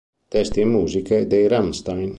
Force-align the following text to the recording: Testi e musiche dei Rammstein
Testi 0.29 0.61
e 0.61 0.65
musiche 0.65 1.27
dei 1.27 1.47
Rammstein 1.47 2.09